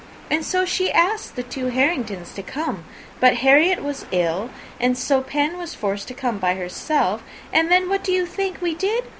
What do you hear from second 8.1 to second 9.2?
you think we did?